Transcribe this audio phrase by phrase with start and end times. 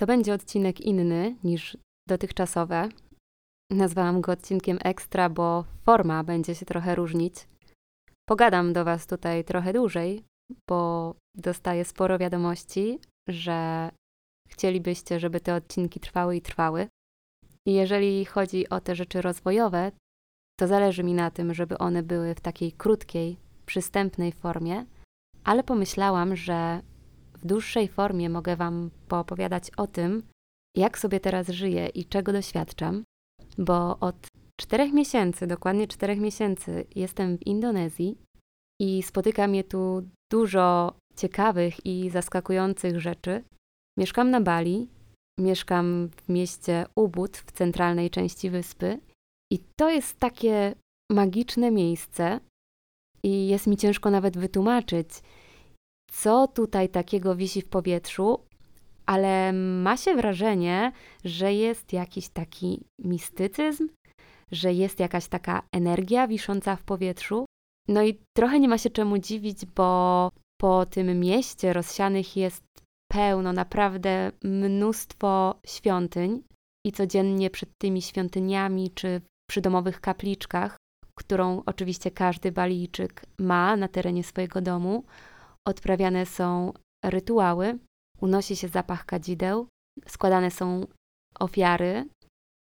[0.00, 1.76] To będzie odcinek inny niż
[2.08, 2.88] dotychczasowe.
[3.72, 7.34] Nazwałam go odcinkiem ekstra, bo forma będzie się trochę różnić.
[8.28, 10.24] Pogadam do Was tutaj trochę dłużej,
[10.68, 12.98] bo dostaję sporo wiadomości,
[13.28, 13.90] że
[14.48, 16.88] chcielibyście, żeby te odcinki trwały i trwały.
[17.66, 19.92] I jeżeli chodzi o te rzeczy rozwojowe,
[20.60, 23.36] to zależy mi na tym, żeby one były w takiej krótkiej,
[23.66, 24.86] przystępnej formie,
[25.44, 26.80] ale pomyślałam, że
[27.42, 30.22] w dłuższej formie mogę Wam poopowiadać o tym,
[30.76, 33.04] jak sobie teraz żyję i czego doświadczam,
[33.58, 34.26] bo od
[34.60, 38.18] czterech miesięcy, dokładnie czterech miesięcy, jestem w Indonezji
[38.80, 43.44] i spotyka mnie tu dużo ciekawych i zaskakujących rzeczy.
[43.98, 44.88] Mieszkam na Bali,
[45.40, 48.98] mieszkam w mieście Ubud w centralnej części wyspy
[49.52, 50.74] i to jest takie
[51.12, 52.40] magiczne miejsce
[53.22, 55.08] i jest mi ciężko nawet wytłumaczyć,
[56.12, 58.40] co tutaj takiego wisi w powietrzu,
[59.06, 60.92] ale ma się wrażenie,
[61.24, 63.88] że jest jakiś taki mistycyzm,
[64.52, 67.44] że jest jakaś taka energia wisząca w powietrzu.
[67.88, 72.64] No i trochę nie ma się czemu dziwić, bo po tym mieście rozsianych jest
[73.12, 76.42] pełno, naprawdę mnóstwo świątyń
[76.86, 80.76] i codziennie przed tymi świątyniami czy przy domowych kapliczkach,
[81.18, 85.04] którą oczywiście każdy Balijczyk ma na terenie swojego domu,
[85.68, 86.72] odprawiane są
[87.04, 87.78] rytuały,
[88.20, 89.68] unosi się zapach kadzideł,
[90.06, 90.86] składane są
[91.38, 92.08] ofiary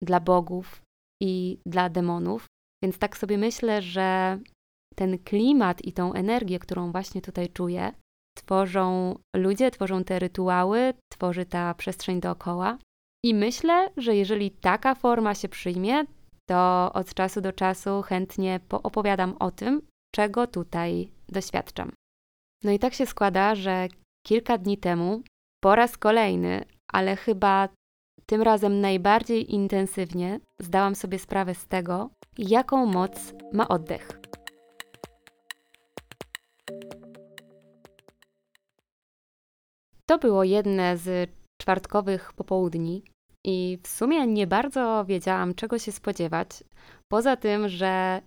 [0.03, 0.83] dla bogów
[1.23, 2.47] i dla demonów.
[2.83, 4.39] Więc tak sobie myślę, że
[4.95, 7.93] ten klimat i tą energię, którą właśnie tutaj czuję,
[8.37, 12.79] tworzą ludzie, tworzą te rytuały, tworzy ta przestrzeń dookoła.
[13.25, 16.05] I myślę, że jeżeli taka forma się przyjmie,
[16.49, 19.83] to od czasu do czasu chętnie opowiadam o tym,
[20.15, 21.93] czego tutaj doświadczam.
[22.65, 23.89] No i tak się składa, że
[24.27, 25.23] kilka dni temu,
[25.63, 27.69] po raz kolejny, ale chyba
[28.27, 34.21] tym razem najbardziej intensywnie, zdałam sobie sprawę z tego, jaką moc ma oddech.
[40.07, 43.03] To było jedne z czwartkowych popołudni
[43.45, 46.49] i w sumie nie bardzo wiedziałam, czego się spodziewać.
[47.09, 48.23] Poza tym, że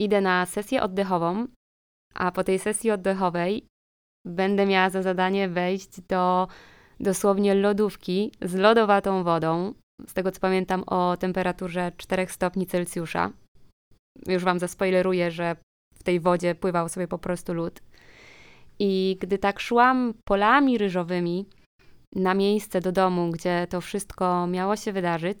[0.00, 1.46] idę na sesję oddechową,
[2.18, 3.66] a po tej sesji oddechowej
[4.26, 6.48] będę miała za zadanie wejść do
[7.00, 9.74] dosłownie lodówki z lodowatą wodą.
[10.06, 13.32] Z tego co pamiętam o temperaturze 4 stopni Celsjusza.
[14.26, 15.56] Już Wam zaspoileruję, że
[15.94, 17.80] w tej wodzie pływał sobie po prostu lód.
[18.78, 21.46] I gdy tak szłam polami ryżowymi
[22.14, 25.38] na miejsce do domu, gdzie to wszystko miało się wydarzyć,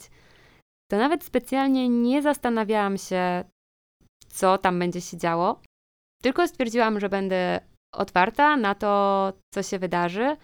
[0.90, 3.44] to nawet specjalnie nie zastanawiałam się,
[4.28, 5.60] co tam będzie się działo,
[6.26, 7.60] tylko stwierdziłam, że będę
[7.94, 10.36] otwarta na to, co się wydarzy.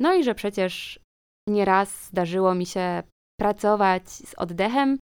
[0.00, 1.00] No i że przecież
[1.48, 3.02] nieraz zdarzyło mi się
[3.40, 4.98] pracować z oddechem,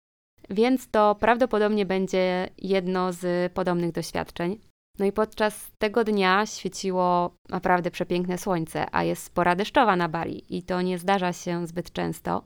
[0.50, 4.60] więc to prawdopodobnie będzie jedno z podobnych doświadczeń.
[5.00, 10.58] No i podczas tego dnia świeciło naprawdę przepiękne słońce, a jest pora deszczowa na Bali
[10.58, 12.44] i to nie zdarza się zbyt często.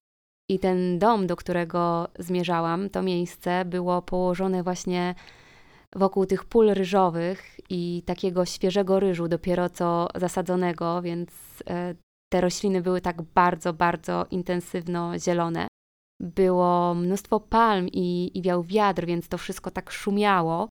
[0.50, 5.16] I ten dom, do którego zmierzałam, to miejsce było położone właśnie
[5.96, 11.30] wokół tych pól ryżowych i takiego świeżego ryżu, dopiero co zasadzonego, więc
[11.70, 11.96] e,
[12.32, 15.68] te rośliny były tak bardzo, bardzo intensywno zielone.
[16.22, 20.70] Było mnóstwo palm i, i wiał wiatr, więc to wszystko tak szumiało.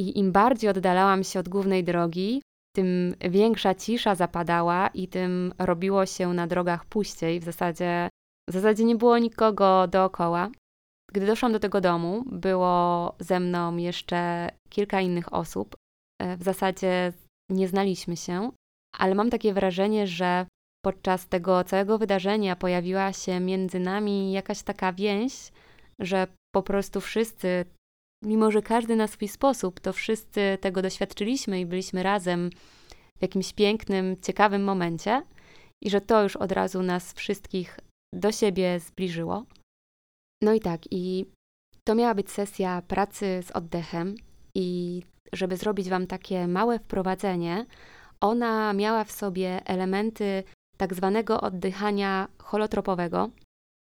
[0.00, 2.42] I im bardziej oddalałam się od głównej drogi,
[2.76, 7.40] tym większa cisza zapadała i tym robiło się na drogach puściej.
[7.40, 8.08] W zasadzie,
[8.50, 10.50] w zasadzie nie było nikogo dookoła.
[11.12, 15.76] Gdy doszłam do tego domu, było ze mną jeszcze kilka innych osób.
[16.22, 17.12] E, w zasadzie
[17.50, 18.50] nie znaliśmy się,
[18.98, 20.46] ale mam takie wrażenie, że
[20.84, 25.52] podczas tego całego wydarzenia pojawiła się między nami jakaś taka więź,
[25.98, 27.64] że po prostu wszyscy,
[28.24, 32.50] mimo że każdy na swój sposób, to wszyscy tego doświadczyliśmy i byliśmy razem
[33.18, 35.22] w jakimś pięknym, ciekawym momencie,
[35.82, 37.80] i że to już od razu nas wszystkich
[38.14, 39.44] do siebie zbliżyło.
[40.42, 41.26] No i tak, i
[41.84, 44.14] to miała być sesja pracy z oddechem,
[44.54, 45.02] i
[45.32, 47.66] żeby zrobić Wam takie małe wprowadzenie,
[48.20, 50.44] ona miała w sobie elementy
[50.76, 53.30] tak zwanego oddychania holotropowego.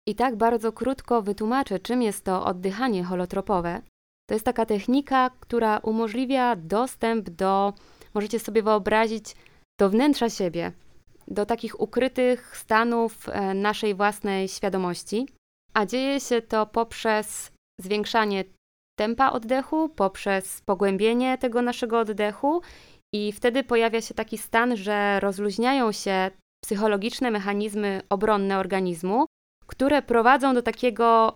[0.08, 3.82] I tak bardzo krótko wytłumaczę, czym jest to oddychanie holotropowe.
[4.28, 7.72] To jest taka technika, która umożliwia dostęp do,
[8.14, 9.36] możecie sobie wyobrazić,
[9.80, 10.72] do wnętrza siebie,
[11.28, 15.26] do takich ukrytych stanów e, naszej własnej świadomości
[15.74, 18.44] a dzieje się to poprzez zwiększanie
[18.98, 22.62] tempa oddechu, poprzez pogłębienie tego naszego oddechu
[23.14, 26.30] i wtedy pojawia się taki stan, że rozluźniają się
[26.64, 29.26] psychologiczne mechanizmy obronne organizmu,
[29.66, 31.34] które prowadzą do takiego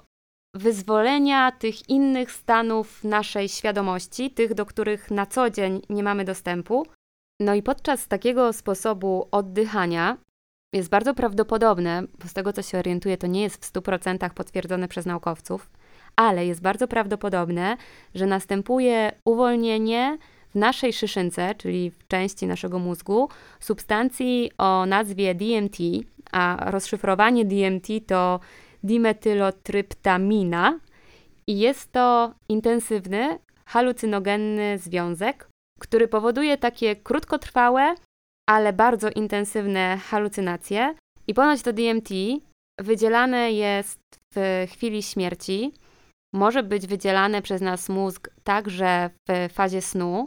[0.55, 6.87] wyzwolenia tych innych stanów naszej świadomości, tych, do których na co dzień nie mamy dostępu.
[7.41, 10.17] No i podczas takiego sposobu oddychania
[10.75, 14.89] jest bardzo prawdopodobne, bo z tego co się orientuję, to nie jest w 100% potwierdzone
[14.89, 15.71] przez naukowców,
[16.17, 17.77] ale jest bardzo prawdopodobne,
[18.15, 20.19] że następuje uwolnienie
[20.51, 23.29] w naszej szyszynce, czyli w części naszego mózgu,
[23.61, 25.79] substancji o nazwie DMT,
[26.33, 28.41] a rozszyfrowanie DMT to
[28.83, 30.79] dimetylotryptamina
[31.47, 35.49] i jest to intensywny, halucynogenny związek,
[35.81, 37.95] który powoduje takie krótkotrwałe,
[38.47, 40.95] ale bardzo intensywne halucynacje.
[41.27, 42.09] I ponoć to DMT
[42.81, 44.01] wydzielane jest
[44.35, 45.73] w chwili śmierci,
[46.35, 50.27] może być wydzielane przez nas mózg także w fazie snu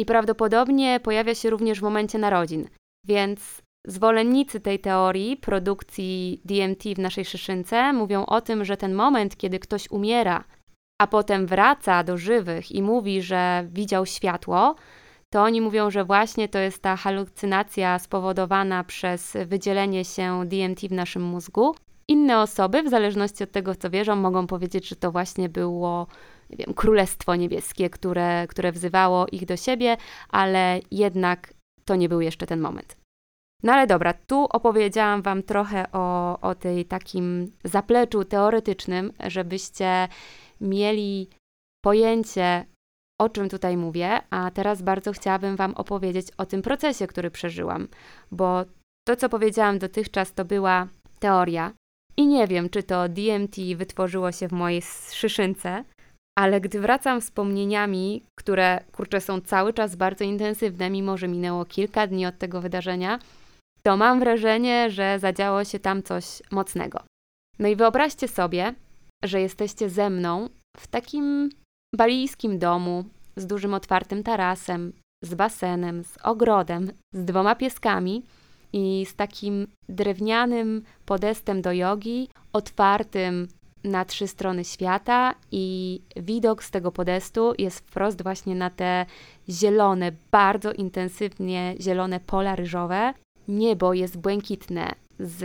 [0.00, 2.68] i prawdopodobnie pojawia się również w momencie narodzin.
[3.06, 9.36] Więc zwolennicy tej teorii produkcji DMT w naszej szyszynce mówią o tym, że ten moment,
[9.36, 10.44] kiedy ktoś umiera,
[11.02, 14.74] a potem wraca do żywych i mówi, że widział światło,
[15.36, 20.92] to oni mówią, że właśnie to jest ta halucynacja spowodowana przez wydzielenie się DMT w
[20.92, 21.74] naszym mózgu.
[22.08, 26.06] Inne osoby, w zależności od tego, co wierzą, mogą powiedzieć, że to właśnie było
[26.50, 29.96] nie wiem, królestwo niebieskie, które, które wzywało ich do siebie,
[30.28, 31.54] ale jednak
[31.84, 32.96] to nie był jeszcze ten moment.
[33.62, 40.08] No ale dobra, tu opowiedziałam Wam trochę o, o tej takim zapleczu teoretycznym, żebyście
[40.60, 41.28] mieli
[41.84, 42.66] pojęcie,
[43.20, 47.88] o czym tutaj mówię, a teraz bardzo chciałabym Wam opowiedzieć o tym procesie, który przeżyłam,
[48.32, 48.64] bo
[49.08, 51.72] to, co powiedziałam dotychczas, to była teoria.
[52.16, 54.82] I nie wiem, czy to DMT wytworzyło się w mojej
[55.12, 55.84] szyszynce,
[56.38, 62.06] ale gdy wracam wspomnieniami, które kurczę są cały czas bardzo intensywne, mimo że minęło kilka
[62.06, 63.18] dni od tego wydarzenia,
[63.82, 67.00] to mam wrażenie, że zadziało się tam coś mocnego.
[67.58, 68.74] No i wyobraźcie sobie,
[69.24, 71.50] że jesteście ze mną w takim
[71.94, 73.04] balijskim domu
[73.36, 74.92] z dużym otwartym tarasem,
[75.22, 78.22] z basenem, z ogrodem, z dwoma pieskami
[78.72, 83.48] i z takim drewnianym podestem do jogi, otwartym
[83.84, 89.06] na trzy strony świata i widok z tego podestu jest wprost właśnie na te
[89.48, 93.14] zielone, bardzo intensywnie zielone pola ryżowe.
[93.48, 95.42] Niebo jest błękitne z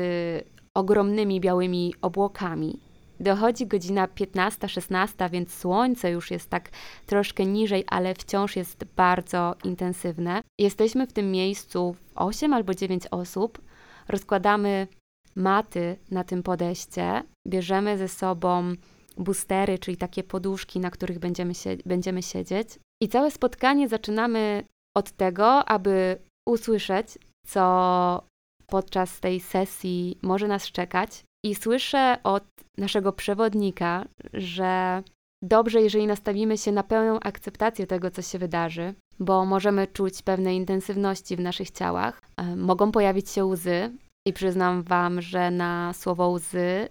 [0.78, 2.80] ogromnymi białymi obłokami.
[3.22, 6.70] Dochodzi godzina 15-16, więc słońce już jest tak
[7.06, 10.42] troszkę niżej, ale wciąż jest bardzo intensywne.
[10.60, 13.62] Jesteśmy w tym miejscu 8 albo 9 osób.
[14.08, 14.88] Rozkładamy
[15.36, 18.74] maty na tym podejście, bierzemy ze sobą
[19.18, 22.68] boostery, czyli takie poduszki, na których będziemy, się, będziemy siedzieć.
[23.02, 24.64] I całe spotkanie zaczynamy
[24.98, 26.18] od tego, aby
[26.50, 27.18] usłyszeć,
[27.48, 28.24] co
[28.68, 31.24] podczas tej sesji może nas czekać.
[31.46, 32.44] I słyszę od
[32.78, 35.04] naszego przewodnika, że
[35.44, 40.56] dobrze, jeżeli nastawimy się na pełną akceptację tego, co się wydarzy, bo możemy czuć pewne
[40.56, 42.22] intensywności w naszych ciałach.
[42.38, 43.92] E, mogą pojawić się łzy,
[44.26, 46.90] i przyznam Wam, że na słowo łzy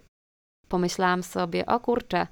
[0.69, 2.27] pomyślałam sobie, o kurczę,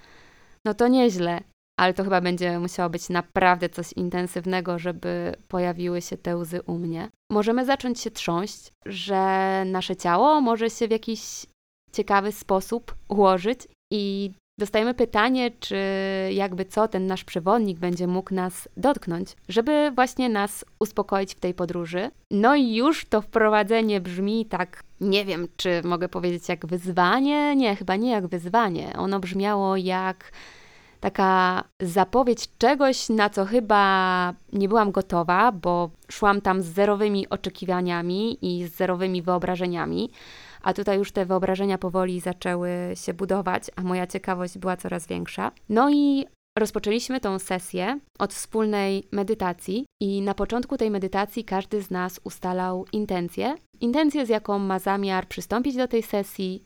[0.65, 1.41] no to nieźle,
[1.79, 6.79] ale to chyba będzie musiało być naprawdę coś intensywnego, żeby pojawiły się te łzy u
[6.79, 7.09] mnie.
[7.31, 11.47] Możemy zacząć się trząść, że nasze ciało może się w jakiś
[11.93, 13.61] ciekawy sposób ułożyć
[13.93, 15.77] i dostajemy pytanie, czy
[16.32, 21.55] jakby co ten nasz przewodnik będzie mógł nas dotknąć, żeby właśnie nas uspokoić w tej
[21.55, 22.10] podróży.
[22.31, 27.56] No i już to wprowadzenie brzmi tak, nie wiem, czy mogę powiedzieć jak wyzwanie?
[27.56, 28.93] Nie, chyba nie jak wyzwanie.
[28.96, 30.32] Ono brzmiało jak
[31.01, 38.39] taka zapowiedź czegoś, na co chyba nie byłam gotowa, bo szłam tam z zerowymi oczekiwaniami
[38.43, 40.10] i z zerowymi wyobrażeniami
[40.62, 45.53] a tutaj już te wyobrażenia powoli zaczęły się budować, a moja ciekawość była coraz większa.
[45.69, 46.27] No i
[46.58, 52.86] Rozpoczęliśmy tą sesję od wspólnej medytacji, i na początku tej medytacji każdy z nas ustalał
[52.93, 53.55] intencję.
[53.81, 56.62] Intencję, z jaką ma zamiar przystąpić do tej sesji,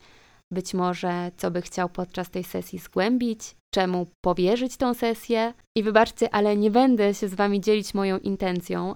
[0.51, 5.53] być może co by chciał podczas tej sesji zgłębić, czemu powierzyć tą sesję.
[5.77, 8.95] I wybaczcie, ale nie będę się z Wami dzielić moją intencją,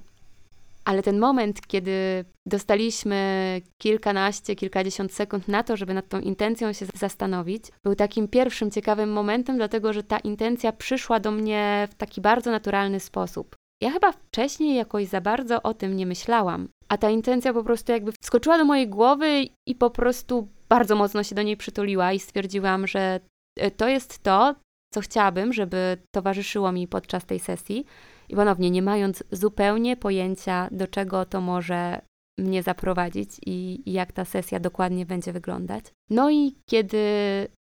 [0.88, 6.86] ale ten moment, kiedy dostaliśmy kilkanaście, kilkadziesiąt sekund na to, żeby nad tą intencją się
[6.96, 12.22] zastanowić, był takim pierwszym ciekawym momentem, dlatego że ta intencja przyszła do mnie w taki
[12.22, 13.56] bardzo naturalny sposób.
[13.82, 17.92] Ja chyba wcześniej jakoś za bardzo o tym nie myślałam, a ta intencja po prostu
[17.92, 22.20] jakby wskoczyła do mojej głowy i po prostu bardzo mocno się do niej przytuliła i
[22.20, 23.20] stwierdziłam, że
[23.60, 24.56] e, to jest to,
[24.94, 27.86] co chciałabym, żeby towarzyszyło mi podczas tej sesji.
[28.30, 32.02] I ponownie, nie mając zupełnie pojęcia, do czego to może
[32.38, 35.86] mnie zaprowadzić i, jak ta sesja dokładnie będzie wyglądać.
[36.10, 37.08] No i kiedy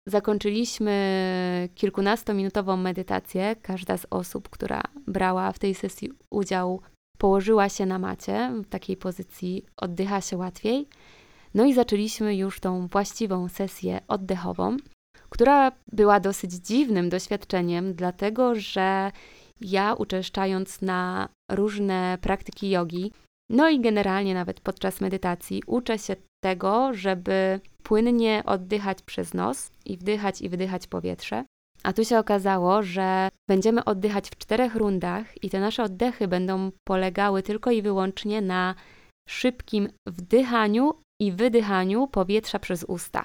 [0.07, 6.81] zakończyliśmy kilkunastominutową medytację, każda z osób, która brała w tej sesji udział,
[7.19, 10.89] położyła się na macie, w takiej pozycji oddycha się łatwiej.
[11.55, 14.77] No i zaczęliśmy już tą właściwą sesję oddechową,
[15.29, 19.13] która była dosyć dziwnym doświadczeniem, dlatego że
[19.61, 23.13] ja uczęszczając na różne praktyki jogi,
[23.51, 29.97] no i generalnie nawet podczas medytacji, uczę się tego, żeby płynnie oddychać przez nos i
[29.97, 31.45] wdychać i wydychać powietrze.
[31.83, 36.71] A tu się okazało, że będziemy oddychać w czterech rundach i te nasze oddechy będą
[36.89, 38.75] polegały tylko i wyłącznie na
[39.29, 43.25] szybkim wdychaniu i wydychaniu powietrza przez usta.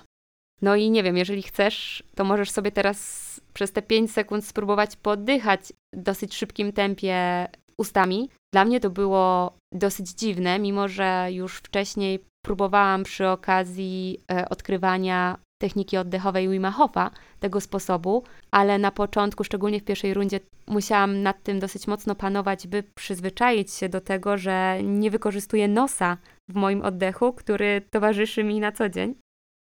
[0.62, 3.22] No i nie wiem, jeżeli chcesz, to możesz sobie teraz
[3.54, 8.30] przez te 5 sekund spróbować poddychać w dosyć szybkim tempie ustami.
[8.54, 15.38] Dla mnie to było dosyć dziwne, mimo że już wcześniej próbowałam przy okazji e, odkrywania
[15.62, 21.44] techniki oddechowej Wima Hofa tego sposobu, ale na początku, szczególnie w pierwszej rundzie, musiałam nad
[21.44, 26.18] tym dosyć mocno panować, by przyzwyczaić się do tego, że nie wykorzystuję nosa
[26.50, 29.16] w moim oddechu, który towarzyszy mi na co dzień.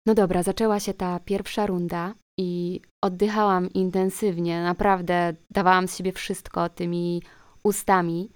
[0.06, 6.70] No dobra, zaczęła się ta pierwsza runda i oddychałam intensywnie, naprawdę dawałam z siebie wszystko
[6.70, 7.22] tymi
[7.64, 8.30] ustami.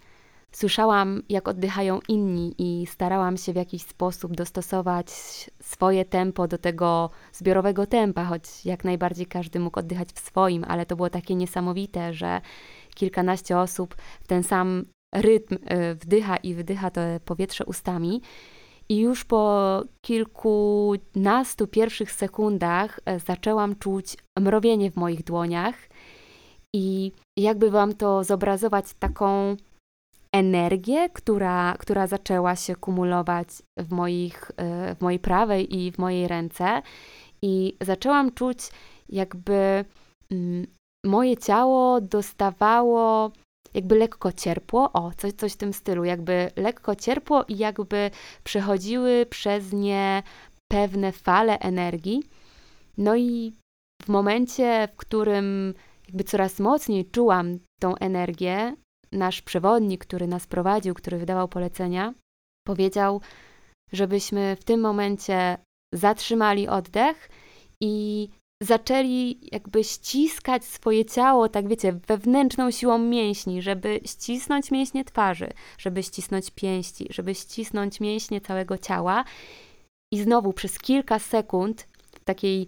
[0.51, 5.09] Słyszałam, jak oddychają inni, i starałam się w jakiś sposób dostosować
[5.61, 10.85] swoje tempo do tego zbiorowego tempa, choć jak najbardziej każdy mógł oddychać w swoim, ale
[10.85, 12.41] to było takie niesamowite, że
[12.95, 14.85] kilkanaście osób w ten sam
[15.15, 18.21] rytm y, wdycha i wydycha to powietrze ustami.
[18.91, 25.75] I już po kilkunastu pierwszych sekundach e, zaczęłam czuć mrowienie w moich dłoniach.
[26.75, 29.55] I jakby Wam to zobrazować, taką
[30.33, 36.27] energię, która, która zaczęła się kumulować w, moich, e, w mojej prawej i w mojej
[36.27, 36.81] ręce.
[37.41, 38.57] I zaczęłam czuć,
[39.09, 39.85] jakby
[40.31, 40.67] mm,
[41.05, 43.31] moje ciało dostawało
[43.73, 48.11] jakby lekko cierpło, o, coś, coś w tym stylu, jakby lekko cierpło i jakby
[48.43, 50.23] przechodziły przez nie
[50.71, 52.23] pewne fale energii.
[52.97, 53.55] No i
[54.01, 55.73] w momencie, w którym
[56.07, 58.75] jakby coraz mocniej czułam tą energię,
[59.11, 62.13] nasz przewodnik, który nas prowadził, który wydawał polecenia,
[62.67, 63.21] powiedział,
[63.91, 65.57] żebyśmy w tym momencie
[65.93, 67.29] zatrzymali oddech
[67.81, 68.29] i
[68.63, 76.03] zaczęli jakby ściskać swoje ciało, tak wiecie, wewnętrzną siłą mięśni, żeby ścisnąć mięśnie twarzy, żeby
[76.03, 79.23] ścisnąć pięści, żeby ścisnąć mięśnie całego ciała.
[80.13, 82.67] I znowu przez kilka sekund w takiej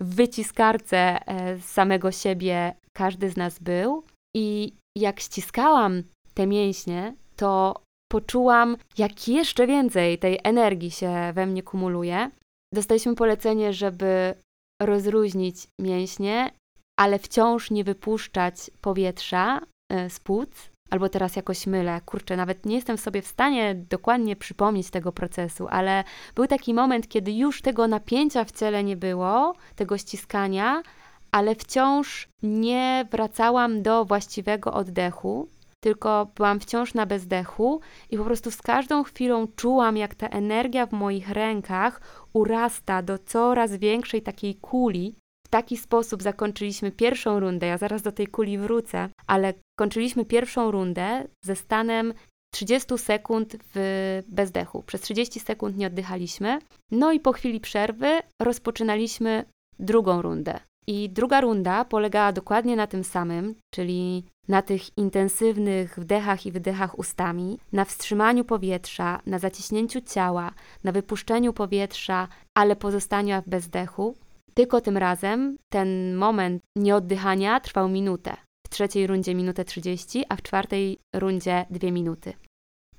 [0.00, 4.02] wyciskarce e, samego siebie każdy z nas był.
[4.36, 6.02] I jak ściskałam
[6.34, 12.30] te mięśnie, to poczułam, jak jeszcze więcej tej energii się we mnie kumuluje.
[12.74, 14.34] Dostaliśmy polecenie, żeby
[14.82, 16.50] rozluźnić mięśnie,
[16.98, 19.60] ale wciąż nie wypuszczać powietrza
[19.92, 20.50] e, z płuc.
[20.90, 25.66] Albo teraz jakoś mylę, kurczę, nawet nie jestem sobie w stanie dokładnie przypomnieć tego procesu,
[25.70, 26.04] ale
[26.34, 30.82] był taki moment, kiedy już tego napięcia w ciele nie było, tego ściskania,
[31.30, 35.48] ale wciąż nie wracałam do właściwego oddechu,
[35.86, 40.86] tylko byłam wciąż na bezdechu i po prostu z każdą chwilą czułam, jak ta energia
[40.86, 42.00] w moich rękach
[42.32, 45.14] urasta do coraz większej takiej kuli.
[45.46, 47.66] W taki sposób zakończyliśmy pierwszą rundę.
[47.66, 52.14] Ja zaraz do tej kuli wrócę, ale kończyliśmy pierwszą rundę ze stanem
[52.54, 54.82] 30 sekund w bezdechu.
[54.82, 56.58] Przez 30 sekund nie oddychaliśmy.
[56.90, 59.44] No i po chwili przerwy rozpoczynaliśmy
[59.78, 60.60] drugą rundę.
[60.88, 66.98] I druga runda polegała dokładnie na tym samym, czyli na tych intensywnych wdechach i wydechach
[66.98, 70.52] ustami, na wstrzymaniu powietrza, na zaciśnięciu ciała,
[70.84, 74.16] na wypuszczeniu powietrza, ale pozostaniu w bezdechu.
[74.54, 78.36] Tylko tym razem ten moment nieoddychania trwał minutę.
[78.66, 82.32] W trzeciej rundzie minutę 30, a w czwartej rundzie dwie minuty.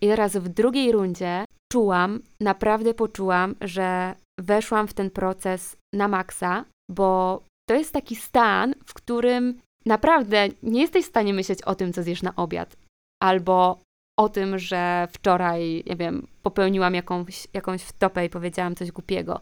[0.01, 6.65] I teraz w drugiej rundzie czułam, naprawdę poczułam, że weszłam w ten proces na maksa,
[6.91, 11.93] bo to jest taki stan, w którym naprawdę nie jesteś w stanie myśleć o tym,
[11.93, 12.77] co zjesz na obiad,
[13.24, 13.81] albo
[14.19, 19.41] o tym, że wczoraj, nie wiem, popełniłam jakąś, jakąś wtopę i powiedziałam coś głupiego.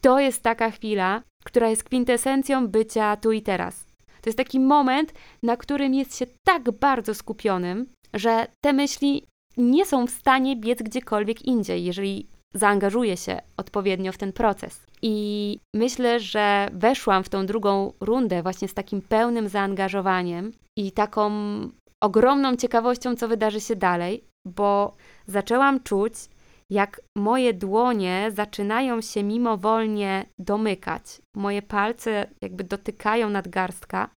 [0.00, 3.86] To jest taka chwila, która jest kwintesencją bycia tu i teraz.
[4.22, 9.24] To jest taki moment, na którym jest się tak bardzo skupionym, że te myśli
[9.56, 14.86] nie są w stanie biec gdziekolwiek indziej, jeżeli zaangażuje się odpowiednio w ten proces.
[15.02, 21.30] I myślę, że weszłam w tą drugą rundę właśnie z takim pełnym zaangażowaniem i taką
[22.02, 24.94] ogromną ciekawością, co wydarzy się dalej, bo
[25.26, 26.12] zaczęłam czuć,
[26.70, 31.02] jak moje dłonie zaczynają się mimowolnie domykać.
[31.36, 34.10] Moje palce jakby dotykają nadgarstka,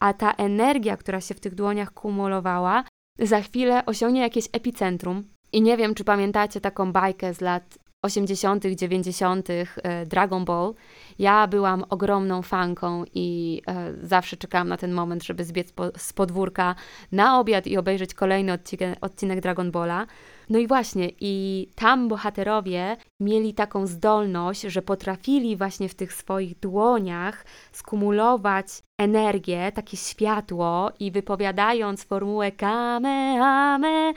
[0.00, 2.84] a ta energia, która się w tych dłoniach kumulowała,
[3.18, 5.24] za chwilę osiągnie jakieś epicentrum.
[5.52, 9.48] I nie wiem, czy pamiętacie taką bajkę z lat 80., 90.
[9.50, 10.74] E, Dragon Ball.
[11.18, 16.74] Ja byłam ogromną fanką i e, zawsze czekałam na ten moment, żeby zbiec z podwórka
[17.12, 20.06] na obiad i obejrzeć kolejny odcinek, odcinek Dragon Balla.
[20.50, 26.58] No i właśnie, i tam bohaterowie mieli taką zdolność, że potrafili właśnie w tych swoich
[26.58, 28.66] dłoniach skumulować
[28.98, 34.14] energię, takie światło i wypowiadając formułę Kamehameha,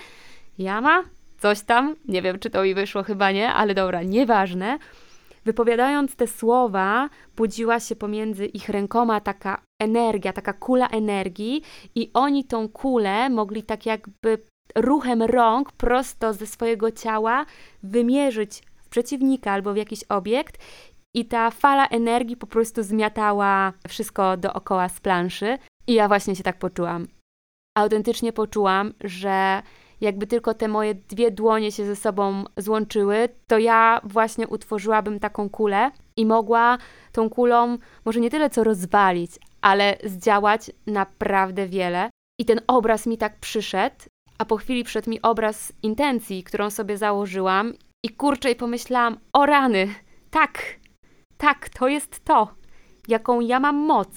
[0.59, 1.03] Yama,
[1.43, 4.77] coś tam, nie wiem czy to mi wyszło, chyba nie, ale dobra, nieważne.
[5.45, 11.61] Wypowiadając te słowa, budziła się pomiędzy ich rękoma taka energia, taka kula energii,
[11.95, 14.37] i oni tą kulę mogli tak jakby
[14.75, 17.45] ruchem rąk prosto ze swojego ciała
[17.83, 20.57] wymierzyć w przeciwnika albo w jakiś obiekt,
[21.15, 25.57] i ta fala energii po prostu zmiatała wszystko dookoła z planszy.
[25.87, 27.07] I ja właśnie się tak poczułam.
[27.77, 29.61] Autentycznie poczułam, że
[30.03, 35.49] jakby tylko te moje dwie dłonie się ze sobą złączyły, to ja właśnie utworzyłabym taką
[35.49, 36.77] kulę i mogła
[37.11, 39.31] tą kulą może nie tyle co rozwalić,
[39.61, 42.09] ale zdziałać naprawdę wiele.
[42.39, 43.95] I ten obraz mi tak przyszedł,
[44.37, 47.73] a po chwili przyszedł mi obraz intencji, którą sobie założyłam
[48.05, 49.87] i kurczę i pomyślałam, o rany,
[50.31, 50.63] tak,
[51.37, 52.47] tak, to jest to,
[53.07, 54.09] jaką ja mam moc,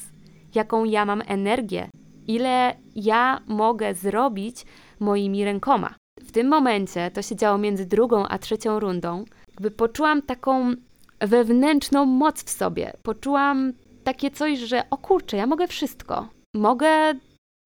[0.55, 1.89] jaką ja mam energię,
[2.27, 4.65] ile ja mogę zrobić
[5.01, 5.95] moimi rękoma.
[6.21, 10.73] W tym momencie, to się działo między drugą a trzecią rundą, jakby poczułam taką
[11.21, 12.93] wewnętrzną moc w sobie.
[13.03, 13.73] Poczułam
[14.05, 16.29] takie coś, że o kurczę, ja mogę wszystko.
[16.55, 17.15] Mogę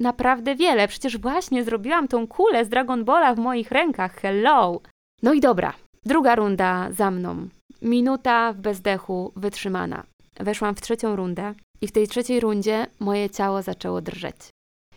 [0.01, 0.89] naprawdę wiele.
[0.89, 4.15] Przecież właśnie zrobiłam tą kulę z Dragon Balla w moich rękach.
[4.15, 4.81] Hello!
[5.23, 5.73] No i dobra,
[6.05, 7.49] druga runda za mną.
[7.83, 10.03] Minuta w bezdechu wytrzymana.
[10.41, 14.37] Weszłam w trzecią rundę i w tej trzeciej rundzie moje ciało zaczęło drżeć.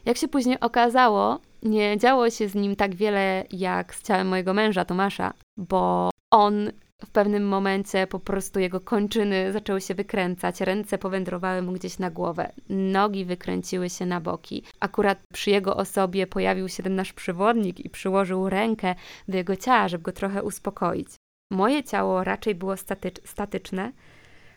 [0.06, 4.54] Jak się później okazało, nie działo się z nim tak wiele jak z ciałem mojego
[4.54, 6.72] męża Tomasza, bo on
[7.06, 12.12] w pewnym momencie po prostu jego kończyny zaczęły się wykręcać, ręce powędrowały mu gdzieś na
[12.12, 14.64] głowę, nogi wykręciły się na boki.
[14.80, 18.96] Akurat przy jego osobie pojawił się ten nasz przewodnik i przyłożył rękę
[19.28, 21.08] do jego ciała, żeby go trochę uspokoić.
[21.52, 23.92] Moje ciało raczej było statycz statyczne,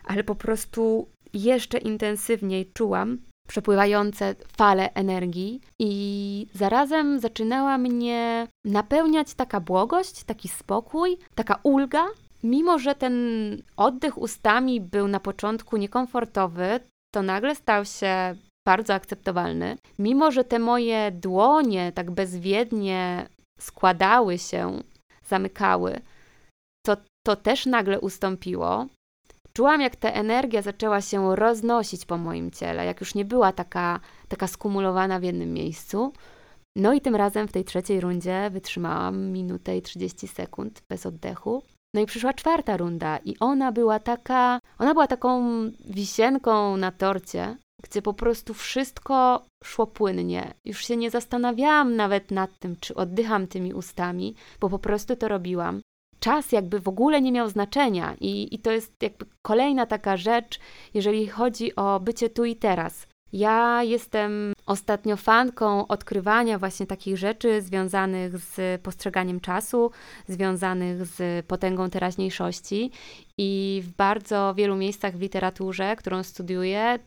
[0.05, 9.61] ale po prostu jeszcze intensywniej czułam, przepływające fale energii, i zarazem zaczynała mnie napełniać taka
[9.61, 12.05] błogość, taki spokój, taka ulga.
[12.43, 13.15] Mimo, że ten
[13.77, 16.81] oddech ustami był na początku niekomfortowy,
[17.15, 18.35] to nagle stał się
[18.67, 19.77] bardzo akceptowalny.
[19.99, 23.29] Mimo, że te moje dłonie tak bezwiednie
[23.61, 24.83] składały się,
[25.29, 26.01] zamykały,
[26.87, 28.87] to to też nagle ustąpiło.
[29.57, 34.01] Czułam, jak ta energia zaczęła się roznosić po moim ciele, jak już nie była taka,
[34.29, 36.12] taka skumulowana w jednym miejscu.
[36.77, 41.62] No i tym razem w tej trzeciej rundzie wytrzymałam minutę i 30 sekund bez oddechu.
[41.95, 45.42] No i przyszła czwarta runda i ona była taka, ona była taką
[45.85, 50.55] wisienką na torcie, gdzie po prostu wszystko szło płynnie.
[50.64, 55.29] Już się nie zastanawiałam nawet nad tym, czy oddycham tymi ustami, bo po prostu to
[55.29, 55.81] robiłam
[56.20, 60.61] czas jakby w ogóle nie miał znaczenia i, i to jest jakby kolejna taka rzecz,
[60.94, 63.07] jeżeli chodzi o bycie tu i teraz.
[63.33, 69.90] Ja jestem ostatnio fanką odkrywania właśnie takich rzeczy związanych z postrzeganiem czasu,
[70.29, 72.90] związanych z potęgą teraźniejszości
[73.38, 76.98] i w bardzo wielu miejscach w literaturze, którą studiuję,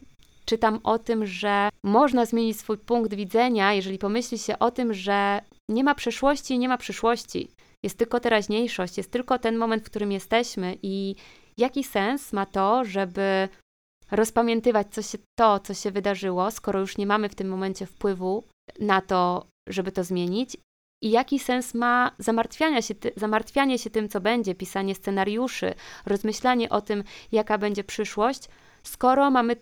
[0.45, 5.41] czytam o tym, że można zmienić swój punkt widzenia, jeżeli pomyśli się o tym, że
[5.69, 7.49] nie ma przeszłości nie ma przyszłości.
[7.83, 11.15] Jest tylko teraźniejszość, jest tylko ten moment, w którym jesteśmy i
[11.57, 13.49] jaki sens ma to, żeby
[14.11, 18.43] rozpamiętywać co się, to, co się wydarzyło, skoro już nie mamy w tym momencie wpływu
[18.79, 20.57] na to, żeby to zmienić.
[21.03, 25.73] I jaki sens ma zamartwianie się, zamartwianie się tym, co będzie, pisanie scenariuszy,
[26.05, 28.49] rozmyślanie o tym, jaka będzie przyszłość,
[28.83, 29.55] skoro mamy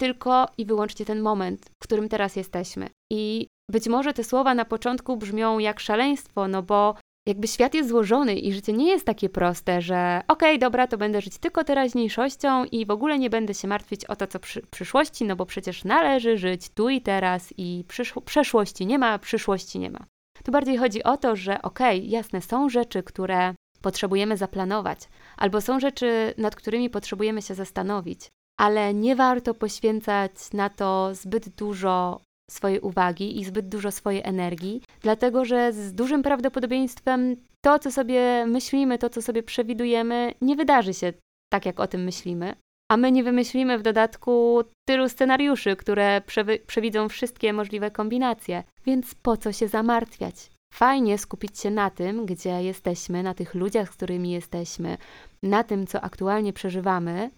[0.00, 2.90] tylko i wyłącznie ten moment, w którym teraz jesteśmy.
[3.12, 6.94] I być może te słowa na początku brzmią jak szaleństwo, no bo
[7.26, 10.98] jakby świat jest złożony i życie nie jest takie proste, że okej, okay, dobra, to
[10.98, 14.62] będę żyć tylko teraźniejszością i w ogóle nie będę się martwić o to, co przy,
[14.62, 17.84] przyszłości, no bo przecież należy żyć tu i teraz i
[18.24, 20.06] przeszłości nie ma, przyszłości nie ma.
[20.44, 24.98] Tu bardziej chodzi o to, że okej, okay, jasne, są rzeczy, które potrzebujemy zaplanować,
[25.36, 31.48] albo są rzeczy, nad którymi potrzebujemy się zastanowić, ale nie warto poświęcać na to zbyt
[31.48, 32.20] dużo
[32.52, 38.46] swojej uwagi i zbyt dużo swojej energii, dlatego że z dużym prawdopodobieństwem to, co sobie
[38.46, 41.12] myślimy, to, co sobie przewidujemy, nie wydarzy się
[41.52, 42.54] tak, jak o tym myślimy.
[42.90, 46.22] A my nie wymyślimy w dodatku tylu scenariuszy, które
[46.66, 48.64] przewidzą wszystkie możliwe kombinacje.
[48.86, 50.50] Więc po co się zamartwiać?
[50.74, 54.98] Fajnie skupić się na tym, gdzie jesteśmy, na tych ludziach, z którymi jesteśmy,
[55.42, 57.30] na tym, co aktualnie przeżywamy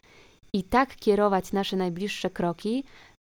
[0.52, 2.84] i tak kierować nasze najbliższe kroki,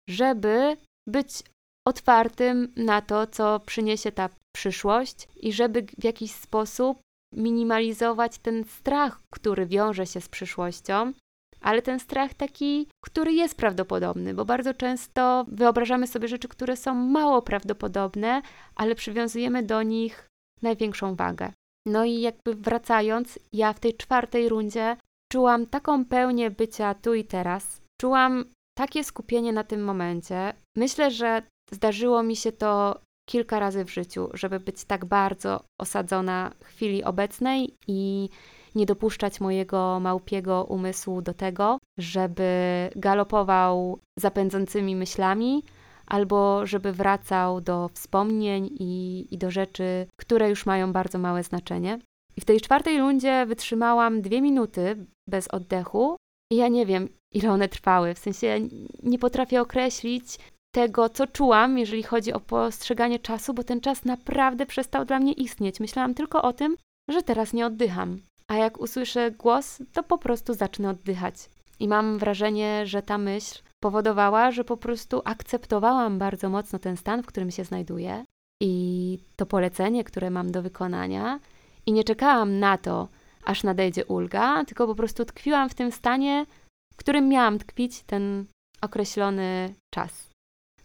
[0.10, 1.44] żeby być
[1.90, 7.00] otwartym na to, co przyniesie ta przyszłość i żeby w jakiś sposób
[7.36, 11.14] minimalizować ten strach, który wiąże się z przyszłością,
[11.62, 16.94] ale ten strach taki, który jest prawdopodobny, bo bardzo często wyobrażamy sobie rzeczy, które są
[16.96, 18.42] mało prawdopodobne,
[18.76, 20.28] ale przywiązujemy do nich
[20.62, 21.52] największą wagę.
[21.88, 24.98] No i jakby wracając, ja w tej czwartej rundzie
[25.32, 27.82] czułam taką pełnię bycia tu i teraz.
[28.02, 28.46] Czułam
[28.78, 30.54] takie skupienie na tym momencie.
[30.78, 36.52] Myślę, że zdarzyło mi się to kilka razy w życiu, żeby być tak bardzo osadzona
[36.60, 38.30] w chwili obecnej i
[38.76, 42.52] nie dopuszczać mojego małpiego umysłu do tego, żeby
[42.96, 45.64] galopował zapędzącymi myślami,
[46.08, 52.00] albo żeby wracał do wspomnień i, i do rzeczy, które już mają bardzo małe znaczenie.
[52.38, 56.18] I w tej czwartej rundzie wytrzymałam dwie minuty bez oddechu,
[56.52, 58.14] i ja nie wiem, ile one trwały.
[58.14, 58.60] W sensie
[59.04, 60.40] nie potrafię określić
[60.72, 65.34] tego, co czułam, jeżeli chodzi o postrzeganie czasu, bo ten czas naprawdę przestał dla mnie
[65.34, 65.80] istnieć.
[65.80, 66.78] Myślałam tylko o tym,
[67.08, 68.20] że teraz nie oddycham.
[68.48, 71.36] A jak usłyszę głos, to po prostu zacznę oddychać.
[71.80, 77.24] I mam wrażenie, że ta myśl powodowała, że po prostu akceptowałam bardzo mocno ten stan,
[77.24, 78.24] w którym się znajduję
[78.62, 81.40] i to polecenie, które mam do wykonania,
[81.86, 83.08] i nie czekałam na to,
[83.46, 86.46] aż nadejdzie ulga, tylko po prostu tkwiłam w tym stanie,
[86.94, 88.46] w którym miałam tkwić ten
[88.82, 90.29] określony czas.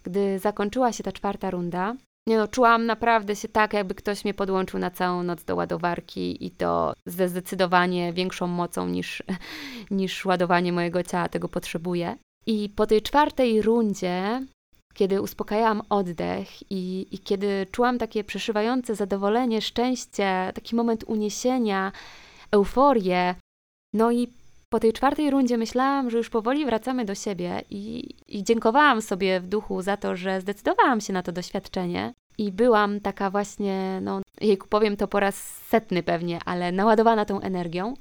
[0.04, 1.96] Gdy zakończyła się ta czwarta runda,
[2.28, 6.46] nie no, czułam naprawdę się tak, jakby ktoś mnie podłączył na całą noc do ładowarki
[6.46, 9.22] i to ze zdecydowanie większą mocą niż,
[9.90, 12.16] niż ładowanie mojego ciała tego potrzebuje.
[12.46, 14.46] I po tej czwartej rundzie,
[14.94, 21.92] kiedy uspokajałam oddech i, i kiedy czułam takie przeszywające zadowolenie, szczęście, taki moment uniesienia,
[22.50, 23.34] euforię,
[23.94, 24.28] no i
[24.74, 29.40] po tej czwartej rundzie myślałam, że już powoli wracamy do siebie i, i dziękowałam sobie
[29.40, 32.12] w duchu za to, że zdecydowałam się na to doświadczenie.
[32.38, 35.36] I byłam taka właśnie, no, jejku, powiem to po raz
[35.68, 37.94] setny pewnie, ale naładowana tą energią.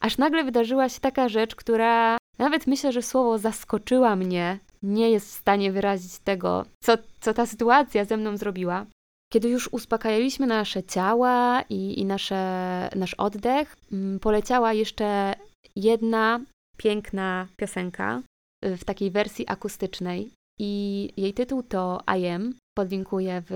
[0.00, 5.28] Aż nagle wydarzyła się taka rzecz, która nawet myślę, że słowo zaskoczyła mnie, nie jest
[5.28, 8.86] w stanie wyrazić tego, co, co ta sytuacja ze mną zrobiła.
[9.32, 15.34] Kiedy już uspokajaliśmy nasze ciała i, i nasze, nasz oddech, mm, poleciała jeszcze
[15.78, 16.40] jedna
[16.76, 18.22] piękna piosenka
[18.64, 20.30] y, w takiej wersji akustycznej.
[20.60, 22.54] I jej tytuł to I Am.
[22.76, 23.52] Podlinkuję w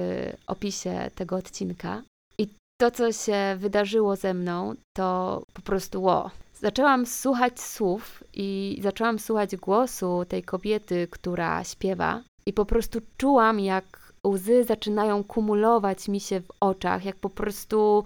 [0.46, 2.02] opisie tego odcinka.
[2.38, 2.48] I
[2.80, 6.30] to, co się wydarzyło ze mną, to po prostu ło.
[6.54, 12.22] Zaczęłam słuchać słów i zaczęłam słuchać głosu tej kobiety, która śpiewa.
[12.46, 18.04] I po prostu czułam, jak łzy zaczynają kumulować mi się w oczach, jak po prostu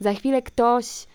[0.00, 1.06] za chwilę ktoś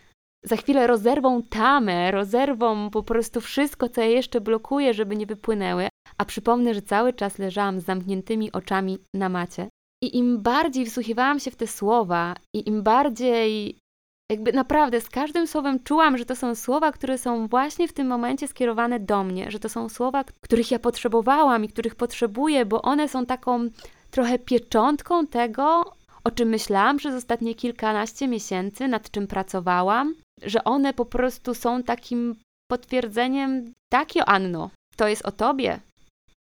[0.44, 5.88] za chwilę rozerwą tamę, rozerwą po prostu wszystko, co je jeszcze blokuje, żeby nie wypłynęły.
[6.18, 9.68] A przypomnę, że cały czas leżałam z zamkniętymi oczami na macie.
[10.04, 13.78] I im bardziej wsłuchiwałam się w te słowa, i im bardziej,
[14.32, 18.08] jakby naprawdę z każdym słowem czułam, że to są słowa, które są właśnie w tym
[18.08, 22.82] momencie skierowane do mnie, że to są słowa, których ja potrzebowałam i których potrzebuję, bo
[22.82, 23.70] one są taką
[24.12, 30.94] trochę pieczątką tego, o czym myślałam przez ostatnie kilkanaście miesięcy, nad czym pracowałam, że one
[30.94, 32.36] po prostu są takim
[32.72, 35.80] potwierdzeniem, tak Joanno, to jest o tobie.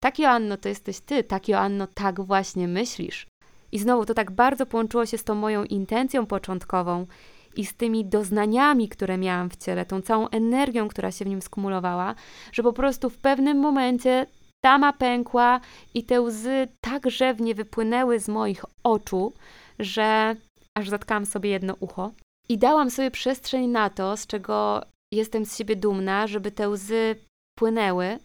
[0.03, 3.27] Tak Joanno, to jesteś ty, tak Joanno, tak właśnie myślisz.
[3.73, 7.07] I znowu to tak bardzo połączyło się z tą moją intencją początkową
[7.57, 11.43] i z tymi doznaniami, które miałam w ciele, tą całą energią, która się w nim
[11.43, 12.15] skumulowała,
[12.53, 14.27] że po prostu w pewnym momencie
[14.65, 15.61] tama pękła
[15.95, 19.33] i te łzy tak rzewnie wypłynęły z moich oczu,
[19.79, 20.37] że
[20.75, 22.13] aż zatkałam sobie jedno ucho.
[22.49, 27.17] I dałam sobie przestrzeń na to, z czego jestem z siebie dumna, żeby te łzy
[27.59, 28.19] płynęły,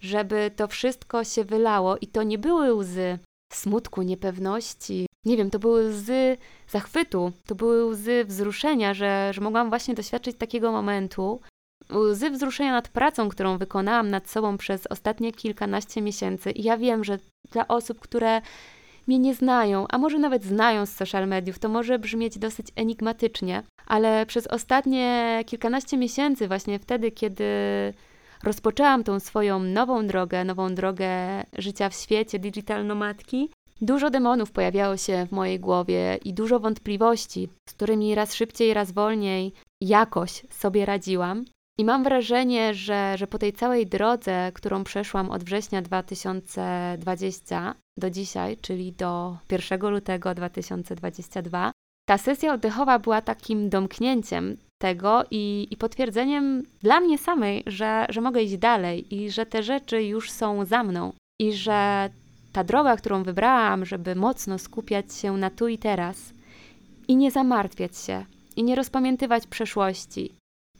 [0.00, 3.18] żeby to wszystko się wylało i to nie były łzy
[3.52, 5.06] smutku, niepewności.
[5.26, 6.36] Nie wiem, to były łzy
[6.68, 11.40] zachwytu, to były łzy wzruszenia, że, że mogłam właśnie doświadczyć takiego momentu.
[11.92, 16.50] Łzy wzruszenia nad pracą, którą wykonałam nad sobą przez ostatnie kilkanaście miesięcy.
[16.50, 17.18] I ja wiem, że
[17.50, 18.40] dla osób, które
[19.08, 23.62] mnie nie znają, a może nawet znają z social mediów, to może brzmieć dosyć enigmatycznie,
[23.86, 27.44] ale przez ostatnie kilkanaście miesięcy, właśnie wtedy, kiedy
[28.44, 31.08] rozpoczęłam tą swoją nową drogę, nową drogę
[31.58, 37.48] życia w świecie digital nomadki, Dużo demonów pojawiało się w mojej głowie i dużo wątpliwości,
[37.68, 41.44] z którymi raz szybciej, raz wolniej jakoś sobie radziłam.
[41.80, 48.10] I mam wrażenie, że, że po tej całej drodze, którą przeszłam od września 2020 do
[48.10, 51.72] dzisiaj, czyli do 1 lutego 2022,
[52.08, 58.20] ta sesja oddechowa była takim domknięciem tego i, i potwierdzeniem dla mnie samej, że, że
[58.20, 62.10] mogę iść dalej i że te rzeczy już są za mną i że
[62.52, 66.32] ta droga, którą wybrałam, żeby mocno skupiać się na tu i teraz
[67.08, 68.24] i nie zamartwiać się,
[68.56, 70.34] i nie rozpamiętywać przeszłości,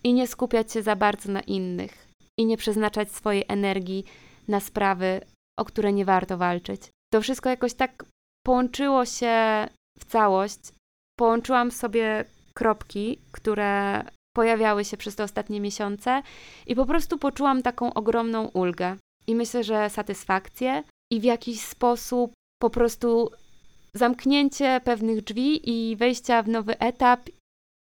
[0.05, 2.09] i nie skupiać się za bardzo na innych,
[2.39, 4.05] i nie przeznaczać swojej energii
[4.49, 5.21] na sprawy,
[5.59, 6.83] o które nie warto walczyć.
[7.13, 8.05] To wszystko jakoś tak
[8.47, 9.67] połączyło się
[9.99, 10.61] w całość.
[11.19, 14.03] Połączyłam sobie kropki, które
[14.37, 16.23] pojawiały się przez te ostatnie miesiące
[16.67, 18.97] i po prostu poczułam taką ogromną ulgę.
[19.27, 20.83] I myślę, że satysfakcję
[21.13, 22.33] i w jakiś sposób
[22.63, 23.31] po prostu
[23.95, 27.21] zamknięcie pewnych drzwi i wejścia w nowy etap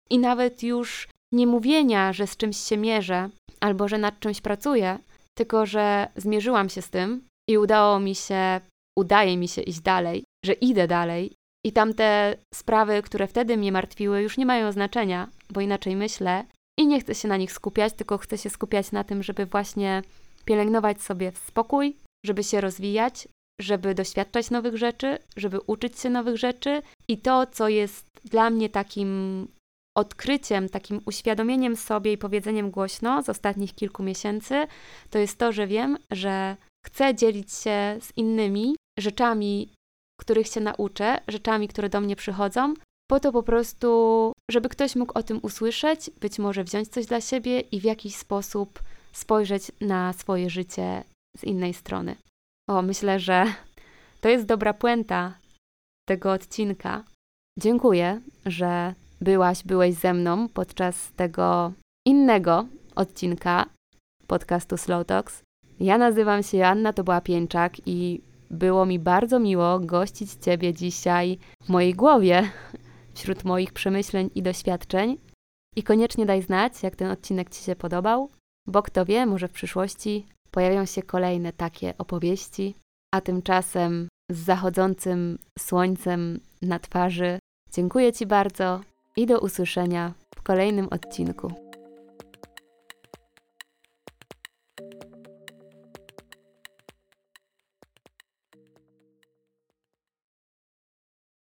[0.09, 4.99] i nawet już nie mówienia, że z czymś się mierzę albo że nad czymś pracuję,
[5.37, 8.61] tylko że zmierzyłam się z tym i udało mi się,
[8.97, 11.33] udaje mi się iść dalej, że idę dalej.
[11.65, 16.45] I tamte sprawy, które wtedy mnie martwiły, już nie mają znaczenia, bo inaczej myślę.
[16.79, 20.01] I nie chcę się na nich skupiać, tylko chcę się skupiać na tym, żeby właśnie
[20.45, 21.95] pielęgnować sobie spokój,
[22.25, 23.27] żeby się rozwijać,
[23.61, 26.81] żeby doświadczać nowych rzeczy, żeby uczyć się nowych rzeczy.
[27.07, 29.47] I to, co jest dla mnie takim
[29.97, 34.67] odkryciem, takim uświadomieniem sobie i powiedzeniem głośno z ostatnich kilku miesięcy,
[35.09, 39.69] to jest to, że wiem, że chcę dzielić się z innymi rzeczami,
[40.19, 42.73] których się nauczę, rzeczami, które do mnie przychodzą,
[43.09, 47.21] po to po prostu, żeby ktoś mógł o tym usłyszeć, być może wziąć coś dla
[47.21, 51.03] siebie i w jakiś sposób spojrzeć na swoje życie
[51.37, 52.15] z innej strony.
[52.69, 53.45] O, myślę, że
[54.21, 55.37] to jest dobra puenta
[56.07, 57.03] tego odcinka.
[57.59, 61.71] Dziękuję, że byłaś, byłeś ze mną podczas tego
[62.05, 63.65] innego odcinka
[64.27, 65.43] podcastu Slow Talks.
[65.79, 71.37] Ja nazywam się Joanna, to była Pięczak i było mi bardzo miło gościć Ciebie dzisiaj
[71.63, 72.51] w mojej głowie,
[73.15, 75.17] wśród moich przemyśleń i doświadczeń.
[75.75, 78.29] I koniecznie daj znać, jak ten odcinek Ci się podobał,
[78.67, 82.75] bo kto wie, może w przyszłości pojawią się kolejne takie opowieści,
[83.13, 87.39] a tymczasem z zachodzącym słońcem na twarzy
[87.71, 88.81] dziękuję Ci bardzo
[89.17, 91.64] i do usłyszenia w kolejnym odcinku.